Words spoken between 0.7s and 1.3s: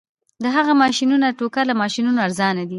ماشینونه